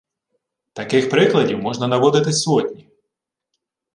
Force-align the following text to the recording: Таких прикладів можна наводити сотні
Таких 0.73 1.09
прикладів 1.09 1.59
можна 1.59 1.87
наводити 1.87 2.33
сотні 2.33 2.89